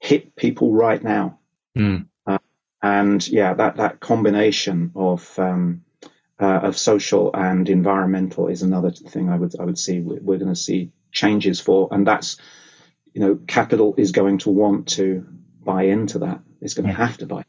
hit 0.00 0.34
people 0.34 0.72
right 0.72 1.02
now. 1.02 1.38
Mm. 1.76 2.06
Uh, 2.26 2.38
and 2.82 3.26
yeah, 3.28 3.54
that 3.54 3.76
that 3.76 4.00
combination 4.00 4.92
of 4.96 5.38
um, 5.38 5.84
uh, 6.40 6.60
of 6.62 6.76
social 6.76 7.30
and 7.32 7.68
environmental 7.68 8.48
is 8.48 8.62
another 8.62 8.90
thing 8.90 9.30
I 9.30 9.36
would 9.36 9.58
I 9.58 9.64
would 9.64 9.78
see 9.78 10.00
we're, 10.00 10.20
we're 10.20 10.38
going 10.38 10.52
to 10.52 10.56
see 10.60 10.90
changes 11.12 11.60
for, 11.60 11.88
and 11.92 12.06
that's 12.06 12.36
you 13.14 13.20
know 13.20 13.38
capital 13.46 13.94
is 13.96 14.12
going 14.12 14.38
to 14.38 14.50
want 14.50 14.88
to 14.88 15.26
buy 15.64 15.84
into 15.84 16.18
that. 16.20 16.40
It's 16.60 16.74
going 16.74 16.88
to 16.88 16.94
have 16.94 17.16
to 17.18 17.26
buy. 17.26 17.44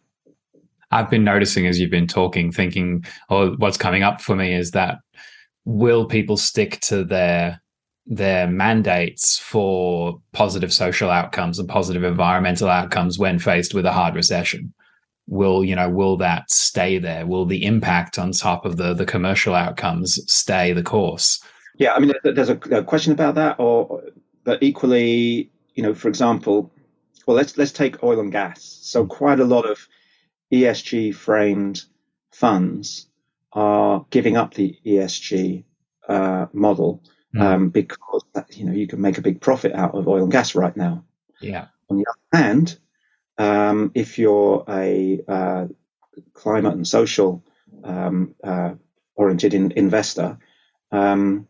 I've 0.91 1.09
been 1.09 1.23
noticing 1.23 1.65
as 1.65 1.79
you've 1.79 1.89
been 1.89 2.07
talking, 2.07 2.51
thinking, 2.51 3.03
oh, 3.29 3.55
what's 3.57 3.77
coming 3.77 4.03
up 4.03 4.21
for 4.21 4.35
me 4.35 4.53
is 4.53 4.71
that 4.71 4.99
will 5.65 6.05
people 6.05 6.37
stick 6.37 6.79
to 6.81 7.03
their 7.03 7.61
their 8.05 8.47
mandates 8.47 9.39
for 9.39 10.19
positive 10.33 10.73
social 10.73 11.09
outcomes 11.09 11.57
and 11.57 11.69
positive 11.69 12.03
environmental 12.03 12.67
outcomes 12.67 13.17
when 13.17 13.39
faced 13.39 13.73
with 13.73 13.85
a 13.85 13.91
hard 13.91 14.15
recession? 14.15 14.73
Will 15.27 15.63
you 15.63 15.75
know? 15.75 15.89
Will 15.89 16.17
that 16.17 16.51
stay 16.51 16.99
there? 16.99 17.25
Will 17.25 17.45
the 17.45 17.65
impact 17.65 18.19
on 18.19 18.31
top 18.31 18.65
of 18.65 18.77
the 18.77 18.93
the 18.93 19.05
commercial 19.05 19.55
outcomes 19.55 20.19
stay 20.31 20.73
the 20.73 20.83
course? 20.83 21.41
Yeah, 21.77 21.93
I 21.93 21.99
mean, 21.99 22.13
there's 22.23 22.49
a, 22.49 22.57
a 22.71 22.83
question 22.83 23.13
about 23.13 23.35
that, 23.35 23.55
or 23.57 24.03
but 24.43 24.61
equally, 24.61 25.49
you 25.73 25.83
know, 25.83 25.93
for 25.93 26.07
example, 26.07 26.71
well, 27.25 27.37
let's 27.37 27.57
let's 27.57 27.71
take 27.71 28.03
oil 28.03 28.19
and 28.19 28.31
gas. 28.31 28.63
So 28.81 29.05
quite 29.05 29.39
a 29.39 29.45
lot 29.45 29.69
of 29.69 29.87
ESG 30.51 31.15
framed 31.15 31.83
funds 32.31 33.07
are 33.51 34.05
giving 34.09 34.37
up 34.37 34.53
the 34.53 34.77
ESG 34.85 35.63
uh, 36.07 36.47
model 36.53 37.01
mm. 37.33 37.41
um, 37.41 37.69
because 37.69 38.23
you 38.51 38.65
know 38.65 38.73
you 38.73 38.87
can 38.87 39.01
make 39.01 39.17
a 39.17 39.21
big 39.21 39.41
profit 39.41 39.73
out 39.73 39.95
of 39.95 40.07
oil 40.07 40.23
and 40.23 40.31
gas 40.31 40.55
right 40.55 40.75
now. 40.75 41.05
Yeah. 41.41 41.67
On 41.89 41.97
the 41.97 42.05
other 42.09 42.43
hand, 42.43 42.77
um, 43.37 43.91
if 43.93 44.17
you're 44.17 44.63
a 44.67 45.21
uh, 45.27 45.67
climate 46.33 46.73
and 46.73 46.87
social 46.87 47.43
um, 47.83 48.35
uh, 48.43 48.73
oriented 49.15 49.53
in, 49.53 49.71
investor, 49.71 50.37
um, 50.91 51.47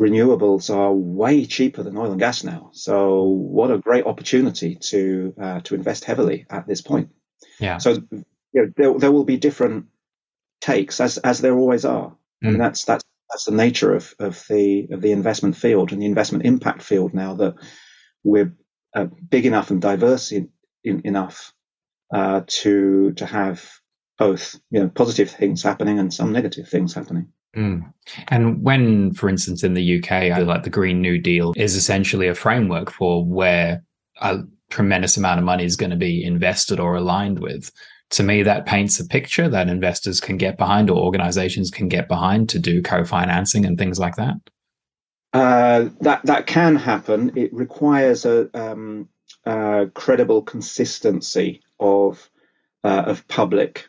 renewables 0.00 0.74
are 0.74 0.92
way 0.92 1.46
cheaper 1.46 1.82
than 1.82 1.96
oil 1.96 2.10
and 2.10 2.20
gas 2.20 2.44
now. 2.44 2.70
So 2.72 3.24
what 3.24 3.70
a 3.70 3.78
great 3.78 4.06
opportunity 4.06 4.76
to 4.76 5.34
uh, 5.40 5.60
to 5.60 5.74
invest 5.74 6.04
heavily 6.04 6.46
at 6.50 6.66
this 6.66 6.80
point. 6.80 7.10
Yeah. 7.60 7.78
So 7.78 7.90
you 8.10 8.24
know, 8.54 8.72
there, 8.76 8.98
there 8.98 9.12
will 9.12 9.24
be 9.24 9.36
different 9.36 9.86
takes 10.60 11.00
as 11.00 11.18
as 11.18 11.40
there 11.40 11.56
always 11.56 11.84
are. 11.84 12.10
Mm. 12.10 12.16
I 12.42 12.46
mean, 12.46 12.54
mm. 12.56 12.58
that's 12.58 12.84
that's 12.84 13.04
that's 13.30 13.44
the 13.44 13.52
nature 13.52 13.94
of 13.94 14.14
of 14.18 14.44
the 14.48 14.88
of 14.90 15.00
the 15.00 15.12
investment 15.12 15.56
field 15.56 15.92
and 15.92 16.00
the 16.00 16.06
investment 16.06 16.44
impact 16.44 16.82
field 16.82 17.14
now 17.14 17.34
that 17.34 17.54
we're 18.24 18.54
uh, 18.94 19.06
big 19.28 19.46
enough 19.46 19.70
and 19.70 19.80
diverse 19.80 20.32
in, 20.32 20.50
in, 20.84 21.02
enough 21.04 21.52
uh, 22.14 22.42
to 22.46 23.12
to 23.12 23.26
have 23.26 23.68
both 24.18 24.60
you 24.70 24.80
know 24.80 24.88
positive 24.88 25.30
things 25.30 25.62
happening 25.62 25.98
and 25.98 26.12
some 26.12 26.32
negative 26.32 26.68
things 26.68 26.94
happening. 26.94 27.32
Mm. 27.56 27.92
And 28.28 28.62
when, 28.62 29.12
for 29.14 29.28
instance, 29.28 29.62
in 29.62 29.74
the 29.74 29.98
UK, 29.98 30.12
I 30.12 30.38
like 30.38 30.62
the 30.62 30.70
Green 30.70 31.00
New 31.00 31.18
Deal 31.18 31.52
is 31.56 31.76
essentially 31.76 32.28
a 32.28 32.34
framework 32.34 32.90
for 32.90 33.24
where 33.24 33.82
a 34.20 34.38
tremendous 34.70 35.16
amount 35.16 35.38
of 35.38 35.44
money 35.44 35.64
is 35.64 35.76
going 35.76 35.90
to 35.90 35.96
be 35.96 36.24
invested 36.24 36.80
or 36.80 36.96
aligned 36.96 37.40
with. 37.40 37.70
To 38.10 38.22
me, 38.22 38.42
that 38.42 38.66
paints 38.66 39.00
a 39.00 39.06
picture 39.06 39.48
that 39.48 39.68
investors 39.68 40.20
can 40.20 40.36
get 40.36 40.58
behind 40.58 40.90
or 40.90 40.98
organizations 40.98 41.70
can 41.70 41.88
get 41.88 42.08
behind 42.08 42.48
to 42.50 42.58
do 42.58 42.82
co 42.82 43.04
financing 43.04 43.64
and 43.64 43.78
things 43.78 43.98
like 43.98 44.16
that. 44.16 44.34
Uh, 45.32 45.88
that 46.02 46.20
that 46.24 46.46
can 46.46 46.76
happen. 46.76 47.32
It 47.36 47.52
requires 47.54 48.26
a 48.26 48.50
um, 48.52 49.08
uh, 49.46 49.86
credible 49.94 50.42
consistency 50.42 51.62
of 51.80 52.28
uh, 52.84 53.04
of 53.06 53.26
public 53.28 53.88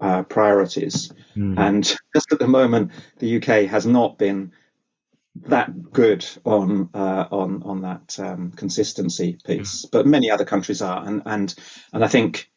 uh, 0.00 0.22
priorities. 0.24 1.12
Mm. 1.36 1.58
And 1.58 1.84
just 2.14 2.32
at 2.32 2.38
the 2.38 2.48
moment, 2.48 2.92
the 3.18 3.36
UK 3.36 3.68
has 3.70 3.86
not 3.86 4.18
been 4.18 4.52
that 5.44 5.92
good 5.92 6.26
on 6.44 6.90
uh, 6.94 7.26
on 7.30 7.62
on 7.62 7.82
that 7.82 8.18
um, 8.18 8.52
consistency 8.52 9.38
piece, 9.44 9.84
mm. 9.84 9.90
but 9.90 10.06
many 10.06 10.30
other 10.30 10.44
countries 10.44 10.82
are, 10.82 11.06
and 11.06 11.22
and 11.26 11.54
and 11.92 12.04
I 12.04 12.08
think. 12.08 12.50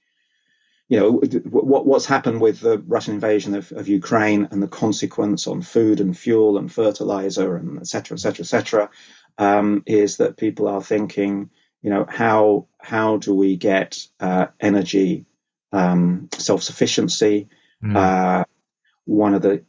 You 0.91 1.00
know 1.00 1.12
what 1.43 1.86
what's 1.86 2.07
happened 2.07 2.41
with 2.41 2.62
the 2.62 2.79
Russian 2.79 3.13
invasion 3.13 3.53
of, 3.53 3.71
of 3.74 3.88
Ukraine 3.88 4.48
and 4.50 4.59
the 4.59 4.67
consequence 4.67 5.45
on 5.45 5.62
food 5.62 6.01
and 6.01 6.17
fuel 6.17 6.57
and 6.57 6.71
fertilizer 6.71 7.55
and 7.57 7.77
et 7.77 7.86
cetera, 7.86 8.15
et 8.15 8.19
cetera, 8.19 8.43
et 8.43 8.48
cetera, 8.48 8.89
um, 9.38 9.83
is 9.86 10.17
that 10.17 10.36
people 10.36 10.67
are 10.67 10.81
thinking, 10.81 11.51
you 11.83 11.91
know, 11.91 12.07
how 12.09 12.65
how 12.79 13.17
do 13.17 13.36
we 13.36 13.55
get 13.55 14.00
uh, 14.19 14.48
energy 14.59 15.27
um, 15.71 16.29
self 16.33 16.63
sufficiency. 16.63 17.49
Mm. 17.83 17.95
Uh, 17.95 18.43
one 19.05 19.33
of 19.33 19.41
the 19.41 19.63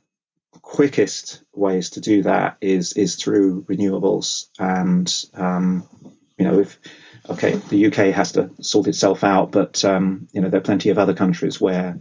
quickest 0.62 1.42
ways 1.54 1.90
to 1.90 2.00
do 2.00 2.22
that 2.22 2.56
is 2.60 2.92
is 2.94 3.16
through 3.16 3.62
renewables, 3.64 4.46
and 4.58 5.12
um, 5.34 5.88
you 6.38 6.44
know 6.44 6.60
if 6.60 6.78
okay 7.28 7.56
the 7.68 7.86
UK 7.86 8.14
has 8.14 8.32
to 8.32 8.50
sort 8.60 8.88
itself 8.88 9.24
out, 9.24 9.52
but 9.52 9.84
um, 9.84 10.28
you 10.32 10.40
know 10.40 10.48
there 10.48 10.60
are 10.60 10.64
plenty 10.64 10.90
of 10.90 10.98
other 10.98 11.14
countries 11.14 11.60
where 11.60 11.98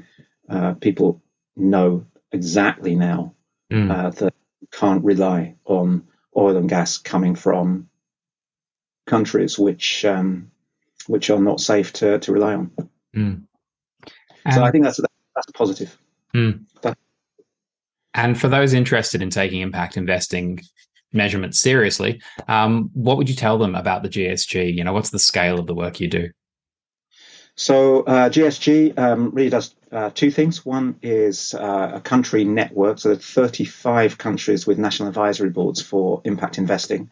uh, 0.49 0.73
people 0.73 1.21
know 1.55 2.05
exactly 2.31 2.95
now 2.95 3.33
mm. 3.71 3.91
uh, 3.91 4.09
that 4.11 4.33
can't 4.71 5.03
rely 5.03 5.55
on 5.65 6.07
oil 6.35 6.57
and 6.57 6.69
gas 6.69 6.97
coming 6.97 7.35
from 7.35 7.89
countries 9.05 9.57
which 9.57 10.05
um, 10.05 10.51
which 11.07 11.29
are 11.29 11.39
not 11.39 11.59
safe 11.59 11.93
to, 11.93 12.19
to 12.19 12.31
rely 12.31 12.53
on. 12.53 12.71
Mm. 13.15 13.43
So 14.51 14.63
I 14.63 14.71
think 14.71 14.83
that's 14.83 14.99
that's 15.35 15.51
positive. 15.53 15.97
Mm. 16.33 16.65
That, 16.81 16.97
And 18.13 18.39
for 18.39 18.47
those 18.47 18.73
interested 18.73 19.21
in 19.21 19.29
taking 19.29 19.61
impact 19.61 19.97
investing 19.97 20.61
measurements 21.11 21.59
seriously, 21.59 22.21
um, 22.47 22.89
what 22.93 23.17
would 23.17 23.29
you 23.29 23.35
tell 23.35 23.57
them 23.57 23.75
about 23.75 24.03
the 24.03 24.09
GSG? 24.09 24.73
You 24.73 24.83
know, 24.83 24.93
what's 24.93 25.09
the 25.09 25.19
scale 25.19 25.59
of 25.59 25.67
the 25.67 25.75
work 25.75 25.99
you 25.99 26.07
do? 26.07 26.29
So 27.55 28.03
uh, 28.03 28.29
GSG 28.29 28.97
um, 28.97 29.31
really 29.31 29.49
does 29.49 29.75
uh, 29.91 30.11
two 30.11 30.31
things. 30.31 30.65
One 30.65 30.97
is 31.01 31.53
uh, 31.55 31.91
a 31.95 31.99
country 31.99 32.45
network, 32.45 32.99
so 32.99 33.09
there's 33.09 33.25
35 33.25 34.17
countries 34.17 34.65
with 34.65 34.77
national 34.77 35.09
advisory 35.09 35.49
boards 35.49 35.81
for 35.81 36.21
impact 36.23 36.57
investing. 36.57 37.09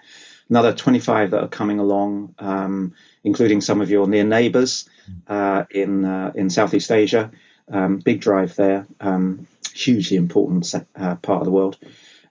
Another 0.49 0.73
25 0.73 1.31
that 1.31 1.43
are 1.43 1.47
coming 1.47 1.79
along, 1.79 2.35
um, 2.39 2.93
including 3.23 3.61
some 3.61 3.81
of 3.81 3.89
your 3.89 4.07
near 4.07 4.23
neighbours 4.23 4.89
uh, 5.27 5.65
in 5.71 6.05
uh, 6.05 6.31
in 6.35 6.49
Southeast 6.49 6.91
Asia. 6.91 7.31
Um, 7.69 7.97
big 7.97 8.21
drive 8.21 8.55
there, 8.55 8.87
um, 9.01 9.45
hugely 9.73 10.15
important 10.15 10.73
uh, 10.95 11.15
part 11.15 11.41
of 11.41 11.45
the 11.45 11.51
world. 11.51 11.77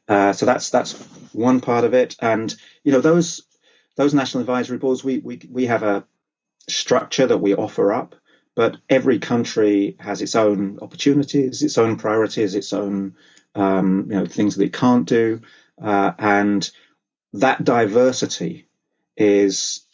so 0.09 0.47
that's 0.47 0.71
that's 0.71 0.93
one 1.35 1.61
part 1.61 1.85
of 1.85 1.93
it, 1.93 2.17
and 2.21 2.55
you 2.85 2.93
know 2.93 3.01
those 3.01 3.43
those 3.97 4.15
national 4.15 4.43
advisory 4.43 4.79
boards. 4.79 5.05
We 5.05 5.19
we 5.19 5.41
we 5.51 5.67
have 5.67 5.83
a 5.83 6.07
structure 6.69 7.27
that 7.27 7.39
we 7.39 7.55
offer 7.55 7.93
up, 7.93 8.15
but 8.55 8.77
every 8.89 9.19
country 9.19 9.97
has 9.99 10.23
its 10.23 10.35
own 10.35 10.79
opportunities, 10.81 11.63
its 11.63 11.79
own 11.79 11.97
priorities, 11.97 12.55
its 12.55 12.73
own 12.73 13.15
um, 13.55 14.07
you 14.09 14.17
know 14.17 14.27
things 14.27 14.57
that 14.57 14.65
it 14.65 14.73
can't 14.73 15.07
do, 15.07 15.41
uh, 15.81 16.13
and 16.19 16.71
that 17.41 17.65
diversity 17.65 18.67
is 19.17 19.85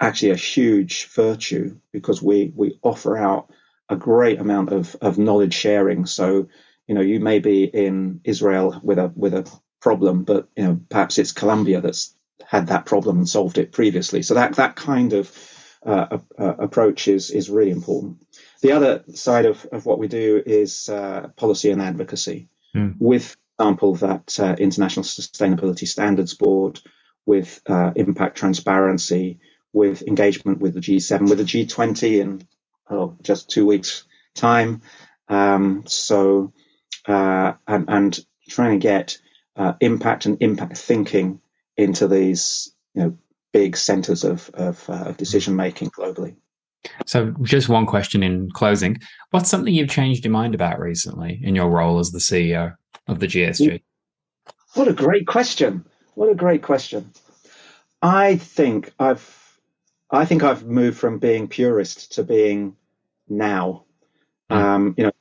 actually 0.00 0.30
a 0.30 0.36
huge 0.36 1.06
virtue 1.08 1.76
because 1.92 2.22
we 2.22 2.52
we 2.54 2.78
offer 2.82 3.16
out 3.16 3.50
a 3.88 3.96
great 3.96 4.38
amount 4.40 4.72
of, 4.72 4.96
of 5.00 5.18
knowledge 5.18 5.54
sharing. 5.54 6.06
So 6.06 6.48
you 6.86 6.94
know 6.94 7.00
you 7.00 7.20
may 7.20 7.38
be 7.38 7.64
in 7.64 8.20
Israel 8.24 8.80
with 8.82 8.98
a 8.98 9.12
with 9.14 9.34
a 9.34 9.50
problem, 9.80 10.24
but 10.24 10.48
you 10.56 10.64
know 10.64 10.80
perhaps 10.88 11.18
it's 11.18 11.32
Colombia 11.32 11.80
that's 11.80 12.14
had 12.44 12.68
that 12.68 12.86
problem 12.86 13.18
and 13.18 13.28
solved 13.28 13.58
it 13.58 13.72
previously. 13.72 14.22
So 14.22 14.34
that 14.34 14.56
that 14.56 14.76
kind 14.76 15.12
of 15.12 15.32
uh, 15.84 16.18
uh, 16.38 16.54
approach 16.58 17.08
is 17.08 17.30
is 17.30 17.50
really 17.50 17.70
important. 17.70 18.26
The 18.62 18.72
other 18.72 19.04
side 19.14 19.46
of, 19.46 19.64
of 19.72 19.86
what 19.86 19.98
we 19.98 20.08
do 20.08 20.42
is 20.44 20.88
uh, 20.88 21.28
policy 21.36 21.70
and 21.70 21.80
advocacy, 21.80 22.48
mm. 22.74 22.94
with 22.98 23.36
example 23.60 23.94
that 23.96 24.40
uh, 24.40 24.56
International 24.58 25.04
Sustainability 25.04 25.86
Standards 25.86 26.32
Board, 26.34 26.80
with 27.26 27.60
uh, 27.66 27.92
impact 27.94 28.38
transparency, 28.38 29.38
with 29.74 30.02
engagement 30.02 30.60
with 30.60 30.74
the 30.74 30.80
G7, 30.80 31.28
with 31.28 31.38
the 31.38 31.44
G20 31.44 32.20
in 32.20 32.48
oh, 32.88 33.16
just 33.22 33.50
two 33.50 33.66
weeks' 33.66 34.04
time. 34.34 34.80
Um, 35.28 35.84
so 35.86 36.52
uh, 37.06 37.52
and, 37.68 37.84
and 37.88 38.18
trying 38.48 38.80
to 38.80 38.82
get 38.82 39.18
impact 39.80 40.24
and 40.24 40.38
impact 40.40 40.78
thinking 40.78 41.38
into 41.76 42.08
these 42.08 42.74
you 42.94 43.02
know 43.02 43.18
big 43.52 43.76
centers 43.76 44.24
of, 44.24 44.50
of, 44.54 44.88
uh, 44.88 45.04
of 45.08 45.18
decision 45.18 45.54
making 45.54 45.90
globally. 45.90 46.34
So, 47.04 47.34
just 47.42 47.68
one 47.68 47.84
question 47.84 48.22
in 48.22 48.50
closing. 48.52 48.98
What's 49.32 49.50
something 49.50 49.74
you've 49.74 49.90
changed 49.90 50.24
your 50.24 50.32
mind 50.32 50.54
about 50.54 50.80
recently 50.80 51.38
in 51.42 51.54
your 51.54 51.68
role 51.68 51.98
as 51.98 52.10
the 52.10 52.20
CEO 52.20 52.76
of 53.10 53.18
the 53.18 53.26
GSG? 53.26 53.82
What 54.74 54.88
a 54.88 54.92
great 54.92 55.26
question. 55.26 55.84
What 56.14 56.30
a 56.30 56.34
great 56.34 56.62
question. 56.62 57.10
I 58.00 58.36
think 58.36 58.92
I've 58.98 59.36
I 60.10 60.24
think 60.24 60.42
I've 60.42 60.64
moved 60.64 60.98
from 60.98 61.18
being 61.18 61.48
purist 61.48 62.12
to 62.12 62.24
being 62.24 62.76
now. 63.28 63.84
Mm. 64.50 64.56
Um, 64.56 64.94
you 64.96 65.04
know, 65.04 65.12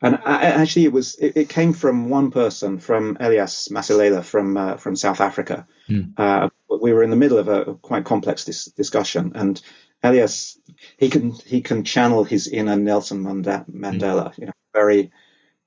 and 0.00 0.18
I, 0.24 0.44
actually, 0.44 0.84
it 0.84 0.92
was 0.92 1.14
it, 1.16 1.36
it, 1.36 1.48
came 1.48 1.72
from 1.72 2.08
one 2.08 2.30
person, 2.30 2.78
from 2.78 3.16
Elias 3.20 3.68
Masilela 3.70 4.24
from 4.24 4.56
uh, 4.56 4.76
from 4.76 4.96
South 4.96 5.20
Africa. 5.20 5.66
Mm. 5.88 6.18
Uh, 6.18 6.48
we 6.68 6.92
were 6.92 7.02
in 7.02 7.10
the 7.10 7.16
middle 7.16 7.38
of 7.38 7.48
a 7.48 7.74
quite 7.74 8.04
complex 8.04 8.44
dis- 8.44 8.66
discussion, 8.66 9.32
and 9.34 9.60
Elias 10.02 10.58
he 10.96 11.10
can 11.10 11.30
he 11.30 11.60
can 11.60 11.84
channel 11.84 12.24
his 12.24 12.48
inner 12.48 12.76
Nelson 12.76 13.24
Mandela. 13.24 13.66
Mm. 13.70 14.38
You 14.38 14.46
know, 14.46 14.52
very 14.72 15.12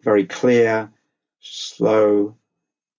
very 0.02 0.26
clear, 0.26 0.91
slow, 1.39 2.38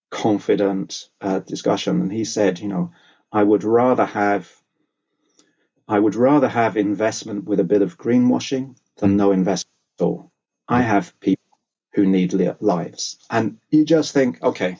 confident 0.09 1.09
uh, 1.21 1.39
discussion. 1.39 2.01
And 2.01 2.11
he 2.11 2.25
said, 2.25 2.59
you 2.59 2.67
know, 2.67 2.91
I 3.31 3.43
would 3.43 3.63
rather 3.63 4.05
have 4.05 4.51
I 5.87 5.97
would 5.99 6.15
rather 6.15 6.47
have 6.47 6.77
investment 6.77 7.45
with 7.45 7.59
a 7.59 7.63
bit 7.63 7.81
of 7.81 7.97
greenwashing 7.97 8.75
than 8.97 9.17
no 9.17 9.31
investment 9.31 9.73
at 9.99 10.03
all. 10.05 10.31
I 10.67 10.83
have 10.83 11.19
people 11.19 11.43
who 11.93 12.05
need 12.05 12.31
lives, 12.59 13.17
and 13.31 13.57
you 13.71 13.85
just 13.85 14.13
think, 14.13 14.41
okay, 14.43 14.77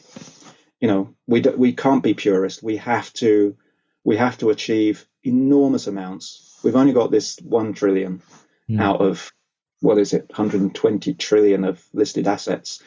you 0.80 0.88
know, 0.88 1.16
we 1.26 1.42
do, 1.42 1.56
we 1.58 1.74
can't 1.74 2.04
be 2.04 2.14
purist. 2.14 2.62
We 2.62 2.78
have 2.78 3.12
to 3.14 3.58
we 4.04 4.18
have 4.18 4.38
to 4.38 4.52
achieve 4.52 5.08
enormous 5.24 5.88
amounts. 5.88 6.60
We've 6.64 6.76
only 6.76 6.94
got 6.94 7.10
this 7.10 7.38
one 7.40 7.74
trillion 7.74 8.22
mm. 8.70 8.80
out 8.80 9.02
of 9.02 9.32
what 9.82 9.98
is 9.98 10.14
it, 10.14 10.30
120 10.30 11.14
trillion 11.16 11.64
of 11.64 11.84
listed 11.94 12.28
assets. 12.28 12.82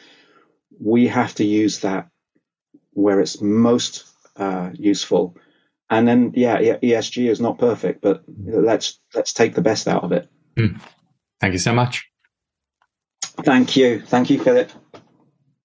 We 0.79 1.07
have 1.07 1.35
to 1.35 1.45
use 1.45 1.79
that 1.79 2.09
where 2.91 3.19
it's 3.19 3.41
most 3.41 4.05
uh, 4.35 4.71
useful. 4.73 5.37
And 5.89 6.07
then, 6.07 6.31
yeah, 6.35 6.57
ESG 6.59 7.29
is 7.29 7.39
not 7.39 7.59
perfect, 7.59 8.01
but 8.01 8.23
let's 8.27 8.99
let's 9.13 9.33
take 9.33 9.53
the 9.53 9.61
best 9.61 9.87
out 9.87 10.03
of 10.03 10.11
it. 10.11 10.29
Mm. 10.57 10.79
Thank 11.39 11.53
you 11.53 11.59
so 11.59 11.73
much. 11.73 12.07
Thank 13.43 13.75
you. 13.75 14.01
Thank 14.01 14.29
you, 14.29 14.39
Philip. 14.39 14.71